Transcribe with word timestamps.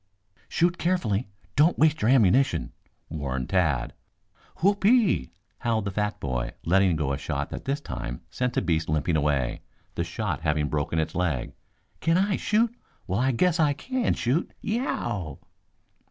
"Shoot 0.49 0.79
carefully. 0.79 1.27
Don't 1.55 1.77
waste 1.77 2.01
your 2.01 2.09
ammunition," 2.09 2.71
warned 3.07 3.49
Tad. 3.51 3.93
"Whoope 4.55 4.83
e 4.83 4.89
e 4.89 5.11
e!" 5.11 5.31
howled 5.59 5.85
the 5.85 5.91
fat 5.91 6.19
boy, 6.19 6.53
letting 6.65 6.95
go 6.95 7.13
a 7.13 7.19
shot 7.19 7.51
that 7.51 7.65
this 7.65 7.79
time 7.81 8.21
sent 8.31 8.57
a 8.57 8.63
beast 8.63 8.89
limping 8.89 9.15
away, 9.15 9.61
the 9.93 10.03
shot 10.03 10.41
having 10.41 10.69
broken 10.69 10.97
its 10.97 11.13
leg. 11.13 11.53
"Can 11.99 12.17
I 12.17 12.35
shoot? 12.35 12.73
Well, 13.05 13.19
I 13.19 13.31
guess 13.31 13.59
I 13.59 13.73
can 13.73 14.15
shoot. 14.15 14.47
Y 14.63 14.69
e 14.71 14.79
o 14.79 14.85
w!" 14.85 15.37